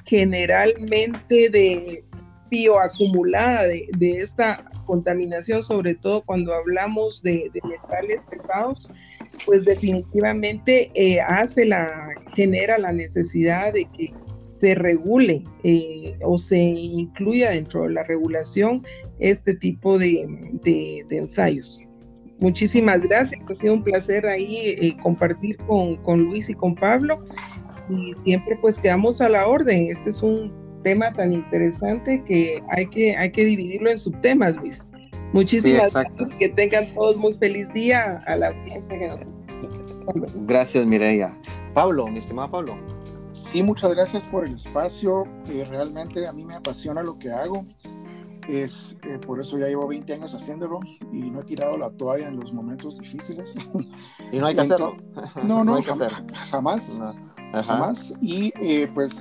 [0.06, 2.04] generalmente de
[2.50, 8.90] bioacumulada de, de esta contaminación, sobre todo cuando hablamos de, metales pesados,
[9.46, 14.12] pues definitivamente eh, hace la, genera la necesidad de que
[14.60, 18.84] se regule eh, o se incluya dentro de la regulación
[19.20, 20.28] este tipo de,
[21.10, 21.86] ensayos.
[22.40, 27.26] Muchísimas gracias, ha sido un placer ahí eh, compartir con, con, Luis y con Pablo
[27.90, 29.88] y siempre pues quedamos a la orden.
[29.90, 30.54] Este es un
[30.84, 34.86] tema tan interesante que hay que, hay que dividirlo en subtemas, Luis.
[35.34, 39.20] Muchísimas gracias, que tengan todos muy feliz día a la audiencia.
[40.48, 41.38] Gracias, Mireya.
[41.74, 42.99] Pablo, mi estimado Pablo.
[43.52, 45.26] Sí, muchas gracias por el espacio.
[45.48, 47.66] Eh, realmente a mí me apasiona lo que hago.
[48.48, 50.80] Es, eh, por eso ya llevo 20 años haciéndolo
[51.12, 53.56] y no he tirado la toalla en los momentos difíciles.
[54.32, 54.98] Y no hay que hacerlo.
[55.44, 55.82] No, no,
[56.52, 56.84] jamás,
[57.66, 59.16] jamás, Y eh, pues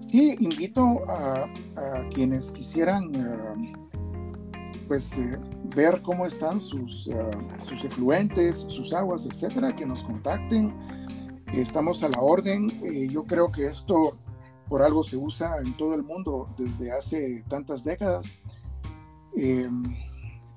[0.00, 1.46] sí, invito a,
[2.12, 3.12] quienes quisieran
[4.88, 5.12] pues
[5.76, 7.08] ver cómo están sus,
[7.56, 10.74] sus efluentes, sus aguas, etcétera, que nos contacten
[11.52, 12.70] estamos a la orden.
[12.84, 14.18] Eh, yo creo que esto
[14.68, 18.40] por algo se usa en todo el mundo desde hace tantas décadas.
[19.36, 19.96] Em,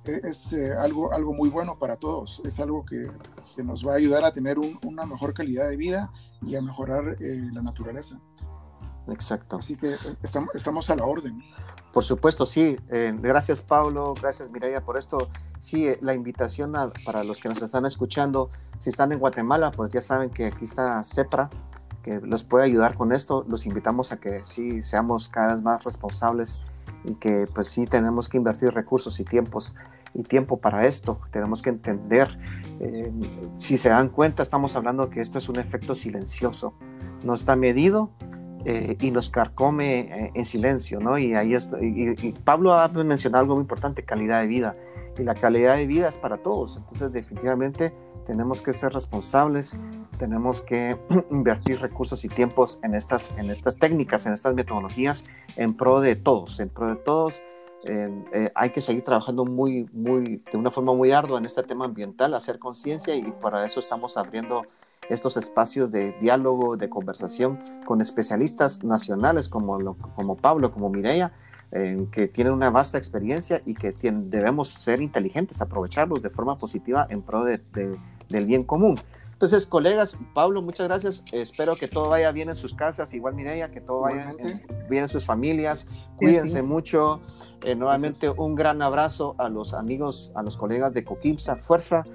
[0.05, 3.07] e-, es eh, algo, algo muy bueno para todos, es algo que,
[3.55, 7.15] que nos va a ayudar a tener una mejor calidad de vida y a mejorar
[7.19, 8.19] eh, la naturaleza.
[9.07, 9.57] Exacto.
[9.57, 11.41] Así que estamos, estamos a la orden.
[11.91, 12.77] Por supuesto, sí.
[12.89, 14.13] Eh, gracias, Pablo.
[14.19, 15.29] Gracias, Mireya, por esto.
[15.59, 16.73] Sí, eh, la invitación
[17.05, 18.49] para los que nos están escuchando,
[18.83, 21.49] si están en Guatemala, pues ya saben que aquí está CEPRA,
[22.03, 23.45] que los puede ayudar con esto.
[23.47, 26.59] Los invitamos a que sí seamos cada vez más responsables
[27.05, 29.73] y que pues sí tenemos que invertir recursos y tiempos
[30.13, 31.21] y tiempo para esto.
[31.31, 32.37] Tenemos que entender,
[32.81, 33.09] eh,
[33.57, 36.73] si se dan cuenta, estamos hablando que esto es un efecto silencioso.
[37.23, 38.09] No está medido,
[38.65, 41.17] eh, y nos carcome eh, en silencio, ¿no?
[41.17, 44.73] Y ahí está, y, Pablo ha mencionado algo muy importante, calidad de vida.
[45.17, 46.75] Y la calidad de vida es para todos.
[46.75, 47.93] Entonces, definitivamente
[48.25, 49.77] tenemos que ser responsables,
[50.17, 50.97] tenemos que
[51.31, 55.23] invertir recursos y tiempos en estas, en estas técnicas, en estas metodologías,
[55.55, 57.43] en pro de todos, en pro de todos.
[57.85, 61.85] Eh, hay que seguir trabajando muy, muy, de una forma muy ardua en este tema
[61.85, 64.63] ambiental, hacer conciencia y para eso estamos abriendo
[65.09, 71.33] estos espacios de diálogo, de conversación con especialistas nacionales como, como Pablo, como Mireia,
[72.11, 77.23] que tienen una vasta experiencia y que debemos ser inteligentes, aprovecharlos de forma positiva en
[77.23, 77.59] pro de,
[78.29, 78.99] del bien común.
[79.31, 81.23] Entonces, colegas, Pablo, muchas gracias.
[81.31, 84.33] Espero que todo vaya bien en sus casas, igual Mireia, que todo vaya
[84.89, 85.87] bien en sus familias.
[86.17, 87.21] Cuídense mucho.
[87.63, 91.57] Eh, nuevamente, un gran abrazo a los amigos, a los colegas de Coquimsa.
[91.57, 92.05] Fuerza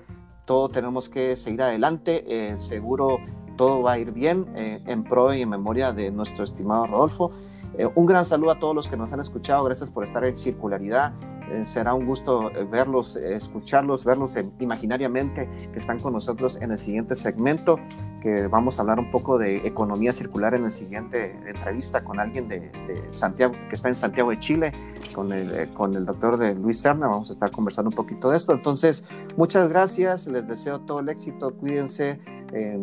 [0.49, 3.19] todo tenemos que seguir adelante, eh, seguro
[3.59, 7.33] todo va a ir bien eh, en pro y en memoria de nuestro estimado Rodolfo.
[7.77, 10.39] Eh, un gran saludo a todos los que nos han escuchado, gracias por estar en
[10.39, 11.13] Circularidad.
[11.51, 16.73] Eh, será un gusto eh, verlos, eh, escucharlos, verlos imaginariamente que están con nosotros en
[16.73, 17.79] el siguiente segmento,
[18.21, 22.49] que vamos a hablar un poco de economía circular en el siguiente entrevista con alguien
[22.49, 22.71] de,
[23.11, 24.73] Santiago, que está en Santiago de Chile,
[25.15, 27.09] con el, con el doctor de Luis Serna.
[27.09, 28.53] Vamos a estar conversando un poquito de esto.
[28.53, 29.05] Entonces,
[29.37, 32.21] muchas gracias, les deseo todo el éxito, cuídense.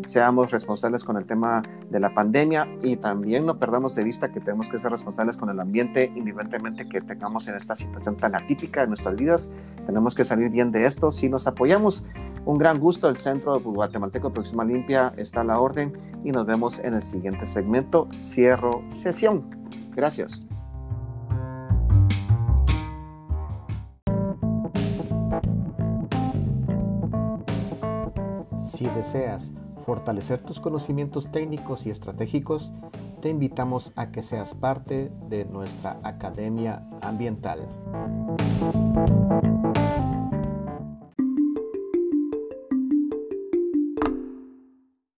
[0.05, 4.39] Seamos responsables con el tema de la pandemia y también no perdamos de vista que
[4.39, 8.81] tenemos que ser responsables con el ambiente, independientemente que tengamos en esta situación tan atípica
[8.81, 9.51] de nuestras vidas.
[9.85, 12.05] Tenemos que salir bien de esto si nos apoyamos.
[12.45, 15.93] Un gran gusto, el Centro Guatemalteco de Limpia está a la orden
[16.23, 18.07] y nos vemos en el siguiente segmento.
[18.13, 19.49] Cierro sesión.
[19.95, 20.45] Gracias.
[28.65, 29.51] Si deseas
[29.85, 32.73] fortalecer tus conocimientos técnicos y estratégicos,
[33.21, 37.67] te invitamos a que seas parte de nuestra Academia Ambiental.